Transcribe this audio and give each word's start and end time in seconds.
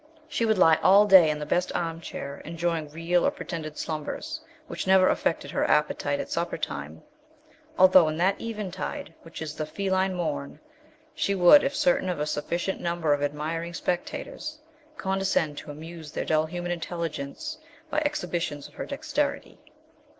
She 0.27 0.47
would 0.47 0.57
lie 0.57 0.79
all 0.81 1.05
day 1.05 1.29
in 1.29 1.37
the 1.37 1.45
best 1.45 1.71
arm 1.75 2.01
chair 2.01 2.41
enjoying 2.43 2.89
real 2.89 3.23
or 3.23 3.29
pretended 3.29 3.77
slumbers, 3.77 4.41
which 4.65 4.87
never 4.87 5.07
affected 5.09 5.51
her 5.51 5.63
appetite 5.69 6.19
at 6.19 6.31
supper 6.31 6.57
time; 6.57 7.03
although 7.77 8.07
in 8.07 8.17
that 8.17 8.41
eventide 8.41 9.13
which 9.21 9.43
is 9.43 9.53
the 9.53 9.67
feline 9.67 10.15
morn 10.15 10.59
she 11.13 11.35
would, 11.35 11.63
if 11.63 11.75
certain 11.75 12.09
of 12.09 12.19
a 12.19 12.25
sufficient 12.25 12.81
number 12.81 13.13
of 13.13 13.21
admiring 13.21 13.75
spectators, 13.75 14.57
condescend 14.97 15.59
to 15.59 15.69
amuse 15.69 16.11
their 16.11 16.25
dull 16.25 16.47
human 16.47 16.71
intelligence 16.71 17.59
by 17.91 17.99
exhibitions 17.99 18.67
of 18.67 18.73
her 18.73 18.87
dexterity. 18.87 19.59